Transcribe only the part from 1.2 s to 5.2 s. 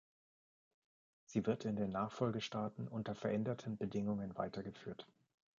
Sie wird in den Nachfolgestaaten unter veränderten Bedingungen weitergeführt.